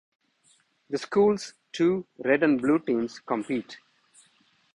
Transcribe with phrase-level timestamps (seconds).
[0.89, 3.77] The school's two "red" and "blue" teams compete.